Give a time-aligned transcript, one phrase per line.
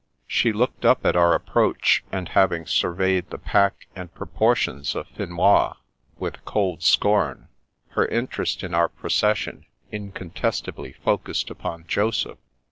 [0.25, 5.75] She looked up at our approach, and having surveyed the pack and proportions of Finois
[6.17, 7.49] with cold scorn,
[7.89, 12.39] her interest in our procession in contestably focused upon Joseph.